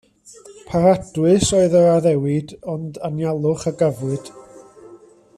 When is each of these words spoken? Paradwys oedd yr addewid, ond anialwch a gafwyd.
Paradwys 0.71 1.51
oedd 1.57 1.75
yr 1.81 1.89
addewid, 1.89 2.53
ond 2.75 2.97
anialwch 3.11 3.67
a 3.73 3.77
gafwyd. 3.83 4.33